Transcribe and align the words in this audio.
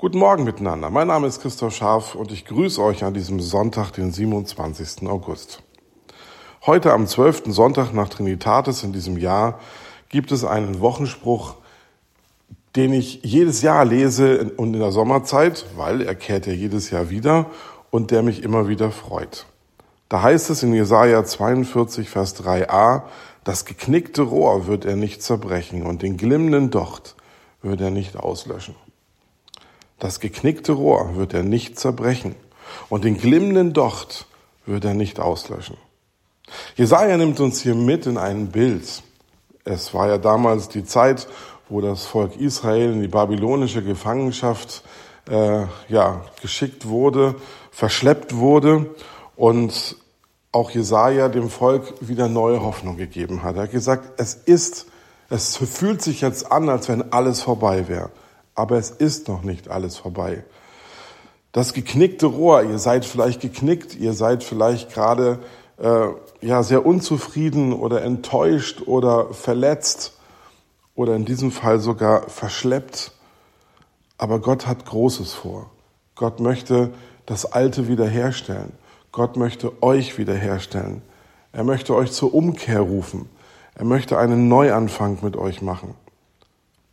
Guten 0.00 0.18
Morgen 0.18 0.44
miteinander. 0.44 0.90
Mein 0.90 1.08
Name 1.08 1.26
ist 1.26 1.42
Christoph 1.42 1.74
Scharf 1.74 2.14
und 2.14 2.30
ich 2.30 2.44
grüße 2.44 2.80
euch 2.80 3.02
an 3.02 3.14
diesem 3.14 3.40
Sonntag, 3.40 3.90
den 3.90 4.12
27. 4.12 5.08
August. 5.08 5.60
Heute 6.64 6.92
am 6.92 7.08
12. 7.08 7.46
Sonntag 7.46 7.92
nach 7.92 8.08
Trinitatis 8.08 8.84
in 8.84 8.92
diesem 8.92 9.16
Jahr 9.16 9.58
gibt 10.08 10.30
es 10.30 10.44
einen 10.44 10.78
Wochenspruch, 10.78 11.56
den 12.76 12.92
ich 12.92 13.24
jedes 13.24 13.62
Jahr 13.62 13.84
lese 13.84 14.52
und 14.56 14.72
in 14.72 14.78
der 14.78 14.92
Sommerzeit, 14.92 15.66
weil 15.74 16.02
er 16.02 16.14
kehrt 16.14 16.46
ja 16.46 16.52
jedes 16.52 16.90
Jahr 16.90 17.10
wieder 17.10 17.46
und 17.90 18.12
der 18.12 18.22
mich 18.22 18.44
immer 18.44 18.68
wieder 18.68 18.92
freut. 18.92 19.46
Da 20.08 20.22
heißt 20.22 20.48
es 20.50 20.62
in 20.62 20.72
Jesaja 20.72 21.24
42, 21.24 22.08
Vers 22.08 22.40
3a, 22.40 23.02
das 23.42 23.64
geknickte 23.64 24.22
Rohr 24.22 24.68
wird 24.68 24.84
er 24.84 24.94
nicht 24.94 25.24
zerbrechen 25.24 25.82
und 25.82 26.02
den 26.02 26.16
glimmenden 26.16 26.70
Docht 26.70 27.16
wird 27.62 27.80
er 27.80 27.90
nicht 27.90 28.16
auslöschen. 28.16 28.76
Das 29.98 30.20
geknickte 30.20 30.72
Rohr 30.72 31.16
wird 31.16 31.34
er 31.34 31.42
nicht 31.42 31.78
zerbrechen 31.78 32.36
und 32.88 33.04
den 33.04 33.18
glimmenden 33.18 33.72
Docht 33.72 34.26
wird 34.64 34.84
er 34.84 34.94
nicht 34.94 35.18
auslöschen. 35.18 35.76
Jesaja 36.76 37.16
nimmt 37.16 37.40
uns 37.40 37.60
hier 37.60 37.74
mit 37.74 38.06
in 38.06 38.16
ein 38.16 38.48
Bild. 38.48 39.02
Es 39.64 39.92
war 39.94 40.08
ja 40.08 40.18
damals 40.18 40.68
die 40.68 40.84
Zeit, 40.84 41.26
wo 41.68 41.80
das 41.80 42.06
Volk 42.06 42.36
Israel 42.36 42.92
in 42.92 43.02
die 43.02 43.08
babylonische 43.08 43.82
Gefangenschaft 43.82 44.82
äh, 45.28 45.64
ja, 45.88 46.24
geschickt 46.40 46.88
wurde, 46.88 47.34
verschleppt 47.70 48.36
wurde 48.36 48.94
und 49.36 49.96
auch 50.52 50.70
Jesaja 50.70 51.28
dem 51.28 51.50
Volk 51.50 51.92
wieder 52.00 52.28
neue 52.28 52.62
Hoffnung 52.62 52.96
gegeben 52.96 53.42
hat. 53.42 53.56
Er 53.56 53.64
hat 53.64 53.72
gesagt, 53.72 54.18
es 54.18 54.34
ist, 54.34 54.86
es 55.28 55.56
fühlt 55.56 56.00
sich 56.00 56.22
jetzt 56.22 56.50
an, 56.50 56.68
als 56.68 56.88
wenn 56.88 57.12
alles 57.12 57.42
vorbei 57.42 57.88
wäre 57.88 58.10
aber 58.58 58.76
es 58.76 58.90
ist 58.90 59.28
noch 59.28 59.42
nicht 59.42 59.68
alles 59.68 59.96
vorbei. 59.96 60.44
Das 61.52 61.72
geknickte 61.72 62.26
Rohr, 62.26 62.62
ihr 62.64 62.78
seid 62.78 63.04
vielleicht 63.04 63.40
geknickt, 63.40 63.94
ihr 63.94 64.12
seid 64.12 64.42
vielleicht 64.42 64.92
gerade 64.92 65.38
äh, 65.78 66.08
ja 66.40 66.62
sehr 66.62 66.84
unzufrieden 66.84 67.72
oder 67.72 68.02
enttäuscht 68.02 68.82
oder 68.86 69.32
verletzt 69.32 70.18
oder 70.94 71.14
in 71.14 71.24
diesem 71.24 71.52
Fall 71.52 71.78
sogar 71.78 72.28
verschleppt. 72.28 73.12
Aber 74.18 74.40
Gott 74.40 74.66
hat 74.66 74.84
Großes 74.84 75.32
vor. 75.32 75.70
Gott 76.16 76.40
möchte 76.40 76.90
das 77.26 77.52
Alte 77.52 77.86
wiederherstellen. 77.86 78.72
Gott 79.12 79.36
möchte 79.36 79.82
euch 79.82 80.18
wiederherstellen. 80.18 81.02
Er 81.52 81.62
möchte 81.62 81.94
euch 81.94 82.10
zur 82.10 82.34
Umkehr 82.34 82.80
rufen. 82.80 83.28
Er 83.74 83.84
möchte 83.84 84.18
einen 84.18 84.48
Neuanfang 84.48 85.18
mit 85.22 85.36
euch 85.36 85.62
machen. 85.62 85.94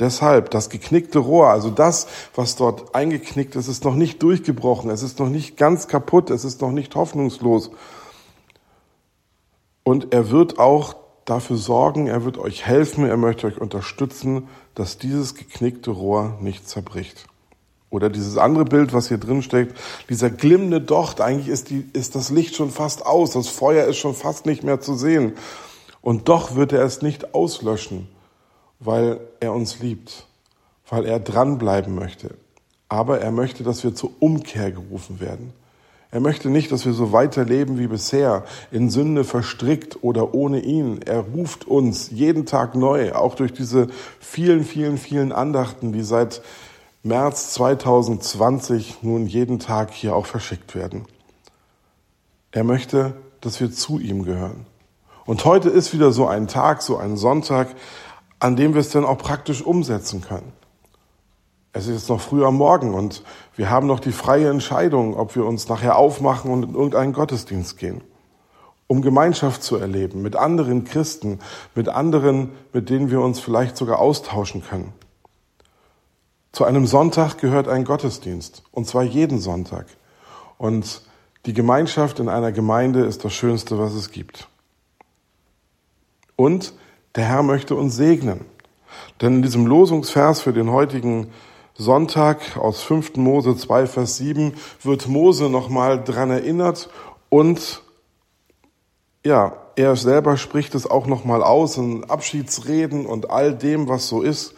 Deshalb 0.00 0.50
das 0.50 0.70
geknickte 0.70 1.20
Rohr, 1.20 1.50
also 1.50 1.70
das, 1.70 2.08
was 2.34 2.56
dort 2.56 2.94
eingeknickt 2.96 3.54
ist, 3.54 3.68
ist 3.68 3.84
noch 3.84 3.94
nicht 3.94 4.22
durchgebrochen, 4.22 4.90
es 4.90 5.02
ist 5.02 5.20
noch 5.20 5.28
nicht 5.28 5.56
ganz 5.56 5.86
kaputt, 5.86 6.30
es 6.30 6.44
ist 6.44 6.60
noch 6.60 6.72
nicht 6.72 6.96
hoffnungslos. 6.96 7.70
Und 9.84 10.12
er 10.12 10.30
wird 10.30 10.58
auch 10.58 10.96
dafür 11.24 11.56
sorgen, 11.56 12.08
er 12.08 12.24
wird 12.24 12.38
euch 12.38 12.66
helfen, 12.66 13.06
er 13.06 13.16
möchte 13.16 13.46
euch 13.46 13.60
unterstützen, 13.60 14.48
dass 14.74 14.98
dieses 14.98 15.36
geknickte 15.36 15.92
Rohr 15.92 16.38
nicht 16.40 16.68
zerbricht. 16.68 17.26
Oder 17.88 18.10
dieses 18.10 18.36
andere 18.36 18.64
Bild, 18.64 18.92
was 18.92 19.06
hier 19.06 19.18
drin 19.18 19.42
steckt, 19.42 19.78
dieser 20.08 20.28
glimmende 20.28 20.80
Docht, 20.80 21.20
eigentlich 21.20 21.46
ist, 21.46 21.70
die, 21.70 21.88
ist 21.92 22.16
das 22.16 22.30
Licht 22.30 22.56
schon 22.56 22.70
fast 22.70 23.06
aus, 23.06 23.30
das 23.30 23.46
Feuer 23.46 23.86
ist 23.86 23.98
schon 23.98 24.14
fast 24.14 24.46
nicht 24.46 24.64
mehr 24.64 24.80
zu 24.80 24.96
sehen. 24.96 25.34
Und 26.00 26.28
doch 26.28 26.56
wird 26.56 26.72
er 26.72 26.82
es 26.82 27.02
nicht 27.02 27.32
auslöschen 27.32 28.08
weil 28.80 29.20
er 29.40 29.52
uns 29.52 29.80
liebt, 29.80 30.26
weil 30.88 31.06
er 31.06 31.20
dranbleiben 31.20 31.94
möchte. 31.94 32.34
Aber 32.88 33.20
er 33.20 33.30
möchte, 33.30 33.64
dass 33.64 33.82
wir 33.84 33.94
zur 33.94 34.10
Umkehr 34.20 34.70
gerufen 34.70 35.20
werden. 35.20 35.52
Er 36.10 36.20
möchte 36.20 36.48
nicht, 36.48 36.70
dass 36.70 36.86
wir 36.86 36.92
so 36.92 37.10
weiterleben 37.10 37.76
wie 37.76 37.88
bisher, 37.88 38.44
in 38.70 38.88
Sünde 38.88 39.24
verstrickt 39.24 40.04
oder 40.04 40.32
ohne 40.32 40.60
ihn. 40.60 41.00
Er 41.02 41.20
ruft 41.20 41.66
uns 41.66 42.08
jeden 42.10 42.46
Tag 42.46 42.76
neu, 42.76 43.12
auch 43.14 43.34
durch 43.34 43.52
diese 43.52 43.88
vielen, 44.20 44.64
vielen, 44.64 44.96
vielen 44.96 45.32
Andachten, 45.32 45.92
die 45.92 46.04
seit 46.04 46.40
März 47.02 47.52
2020 47.54 49.02
nun 49.02 49.26
jeden 49.26 49.58
Tag 49.58 49.92
hier 49.92 50.14
auch 50.14 50.26
verschickt 50.26 50.76
werden. 50.76 51.04
Er 52.52 52.62
möchte, 52.62 53.14
dass 53.40 53.60
wir 53.60 53.72
zu 53.72 53.98
ihm 53.98 54.22
gehören. 54.22 54.66
Und 55.26 55.44
heute 55.44 55.68
ist 55.68 55.92
wieder 55.92 56.12
so 56.12 56.28
ein 56.28 56.46
Tag, 56.46 56.80
so 56.80 56.96
ein 56.96 57.16
Sonntag, 57.16 57.74
an 58.38 58.56
dem 58.56 58.74
wir 58.74 58.80
es 58.80 58.90
dann 58.90 59.04
auch 59.04 59.18
praktisch 59.18 59.62
umsetzen 59.62 60.20
können. 60.20 60.52
Es 61.72 61.88
ist 61.88 62.08
noch 62.08 62.20
früh 62.20 62.44
am 62.44 62.56
Morgen 62.56 62.94
und 62.94 63.24
wir 63.56 63.68
haben 63.68 63.88
noch 63.88 63.98
die 63.98 64.12
freie 64.12 64.48
Entscheidung, 64.48 65.16
ob 65.16 65.34
wir 65.34 65.44
uns 65.44 65.68
nachher 65.68 65.96
aufmachen 65.96 66.50
und 66.50 66.62
in 66.62 66.74
irgendeinen 66.74 67.12
Gottesdienst 67.12 67.78
gehen, 67.78 68.00
um 68.86 69.02
Gemeinschaft 69.02 69.62
zu 69.62 69.76
erleben 69.76 70.22
mit 70.22 70.36
anderen 70.36 70.84
Christen, 70.84 71.40
mit 71.74 71.88
anderen, 71.88 72.52
mit 72.72 72.90
denen 72.90 73.10
wir 73.10 73.20
uns 73.20 73.40
vielleicht 73.40 73.76
sogar 73.76 73.98
austauschen 73.98 74.62
können. 74.62 74.92
Zu 76.52 76.64
einem 76.64 76.86
Sonntag 76.86 77.38
gehört 77.38 77.66
ein 77.66 77.84
Gottesdienst, 77.84 78.62
und 78.70 78.86
zwar 78.86 79.02
jeden 79.02 79.40
Sonntag. 79.40 79.86
Und 80.56 81.02
die 81.46 81.52
Gemeinschaft 81.52 82.20
in 82.20 82.28
einer 82.28 82.52
Gemeinde 82.52 83.04
ist 83.04 83.24
das 83.24 83.32
Schönste, 83.32 83.80
was 83.80 83.94
es 83.94 84.12
gibt. 84.12 84.46
Und 86.36 86.72
der 87.16 87.24
Herr 87.24 87.42
möchte 87.42 87.74
uns 87.74 87.96
segnen. 87.96 88.44
Denn 89.20 89.36
in 89.36 89.42
diesem 89.42 89.66
Losungsvers 89.66 90.40
für 90.40 90.52
den 90.52 90.70
heutigen 90.70 91.28
Sonntag 91.74 92.56
aus 92.56 92.82
5. 92.82 93.16
Mose 93.16 93.56
2, 93.56 93.86
Vers 93.86 94.16
7 94.18 94.54
wird 94.82 95.08
Mose 95.08 95.48
nochmal 95.48 96.02
dran 96.02 96.30
erinnert 96.30 96.88
und 97.28 97.82
ja, 99.24 99.56
er 99.76 99.96
selber 99.96 100.36
spricht 100.36 100.74
es 100.74 100.86
auch 100.88 101.06
nochmal 101.06 101.42
aus 101.42 101.78
in 101.78 102.04
Abschiedsreden 102.04 103.06
und 103.06 103.30
all 103.30 103.54
dem, 103.54 103.88
was 103.88 104.06
so 104.06 104.22
ist. 104.22 104.54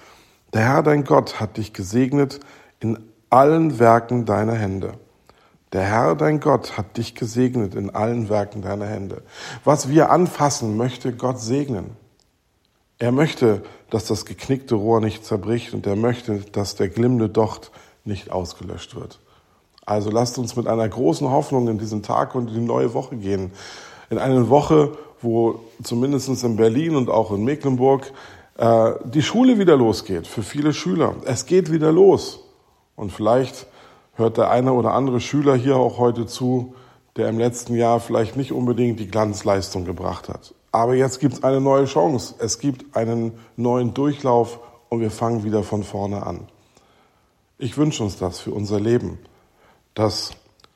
Der 0.53 0.63
Herr, 0.63 0.83
dein 0.83 1.05
Gott, 1.05 1.41
hat 1.41 1.57
dich 1.57 1.73
gesegnet 1.73 2.41
in 2.81 2.99
allen 3.31 3.79
Werken 3.79 4.27
deiner 4.27 4.55
Hände. 4.55 4.95
Der 5.73 5.83
Herr, 5.83 6.15
dein 6.17 6.41
Gott, 6.41 6.77
hat 6.77 6.97
dich 6.97 7.15
gesegnet 7.15 7.75
in 7.75 7.95
allen 7.95 8.29
Werken 8.29 8.61
deiner 8.61 8.87
Hände. 8.87 9.23
Was 9.65 9.89
wir 9.89 10.11
anfassen, 10.11 10.77
möchte 10.77 11.13
Gott 11.13 11.41
segnen. 11.41 11.97
Er 12.99 13.13
möchte, 13.13 13.63
dass 13.91 14.07
das 14.07 14.25
geknickte 14.25 14.75
Rohr 14.75 15.01
nicht 15.01 15.25
zerbricht 15.25 15.75
und 15.75 15.87
er 15.87 15.97
möchte, 15.97 16.41
dass 16.53 16.77
der 16.77 16.89
glimmende 16.89 17.29
Docht 17.29 17.71
nicht 18.05 18.31
ausgelöscht 18.31 18.97
wird. 18.97 19.19
Also 19.85 20.11
lasst 20.11 20.39
uns 20.39 20.57
mit 20.57 20.67
einer 20.67 20.89
großen 20.89 21.31
Hoffnung 21.31 21.69
in 21.69 21.79
diesen 21.79 22.03
Tag 22.03 22.35
und 22.35 22.49
in 22.49 22.55
die 22.55 22.61
neue 22.61 22.95
Woche 22.95 23.17
gehen. 23.17 23.53
In 24.09 24.19
eine 24.19 24.49
Woche, 24.49 24.97
wo 25.21 25.61
zumindest 25.83 26.43
in 26.43 26.57
Berlin 26.57 26.97
und 26.97 27.11
auch 27.11 27.33
in 27.33 27.45
Mecklenburg 27.45 28.13
äh, 28.57 28.93
die 29.05 29.23
Schule 29.23 29.59
wieder 29.59 29.77
losgeht 29.77 30.27
für 30.27 30.43
viele 30.43 30.73
Schüler. 30.73 31.17
Es 31.25 31.47
geht 31.47 31.71
wieder 31.71 31.93
los. 31.93 32.41
Und 32.97 33.13
vielleicht 33.13 33.67
hört 34.15 34.39
der 34.39 34.51
eine 34.51 34.73
oder 34.73 34.95
andere 34.95 35.21
Schüler 35.21 35.55
hier 35.55 35.77
auch 35.77 35.99
heute 35.99 36.27
zu, 36.27 36.75
der 37.17 37.29
im 37.29 37.39
letzten 37.39 37.75
Jahr 37.75 38.01
vielleicht 38.01 38.37
nicht 38.37 38.53
unbedingt 38.53 38.99
die 39.01 39.09
Glanzleistung 39.09 39.85
gebracht 39.85 40.29
hat. 40.29 40.55
Aber 40.77 40.95
jetzt 40.95 41.21
gibt 41.21 41.33
es 41.33 41.43
eine 41.43 41.59
neue 41.59 41.87
Chance. 41.87 42.35
Es 42.39 42.59
gibt 42.59 42.95
einen 42.95 43.39
neuen 43.57 43.95
Durchlauf 43.95 44.61
und 44.91 45.01
wir 45.01 45.11
fangen 45.11 45.43
wieder 45.43 45.63
von 45.63 45.83
vorne 45.83 46.27
an. 46.27 46.49
Ich 47.57 47.79
wünsche 47.79 48.03
uns 48.03 48.19
das 48.19 48.41
für 48.41 48.51
unser 48.51 48.79
Leben, 48.79 49.19
dass 49.95 50.33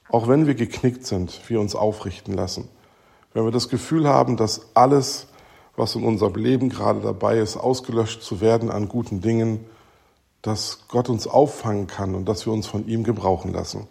auch 0.08 0.26
wenn 0.26 0.46
wir 0.46 0.54
geknickt 0.54 1.04
sind, 1.04 1.38
wir 1.50 1.60
uns 1.60 1.74
aufrichten 1.74 2.32
lassen. 2.32 2.70
Wenn 3.34 3.44
wir 3.44 3.50
das 3.50 3.68
Gefühl 3.68 4.08
haben, 4.08 4.38
dass 4.38 4.74
alles, 4.74 5.26
was 5.76 5.94
in 5.96 6.04
unserem 6.04 6.36
Leben 6.36 6.70
gerade 6.70 7.00
dabei 7.00 7.36
ist, 7.36 7.58
ausgelöscht 7.58 8.22
zu 8.22 8.40
werden 8.40 8.70
an 8.70 8.88
guten 8.88 9.20
Dingen, 9.20 9.66
dass 10.40 10.88
Gott 10.88 11.10
uns 11.10 11.26
auffangen 11.26 11.88
kann 11.88 12.14
und 12.14 12.24
dass 12.24 12.46
wir 12.46 12.54
uns 12.54 12.66
von 12.66 12.88
ihm 12.88 13.04
gebrauchen 13.04 13.52
lassen. 13.52 13.86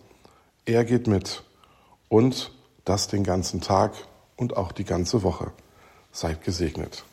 Er 0.66 0.86
geht 0.86 1.06
mit 1.06 1.44
und 2.08 2.52
das 2.84 3.08
den 3.08 3.24
ganzen 3.24 3.62
Tag 3.62 3.94
und 4.38 4.58
auch 4.58 4.72
die 4.72 4.86
ganze 4.86 5.22
Woche. 5.22 5.52
Seid 6.12 6.44
gesegnet. 6.44 7.04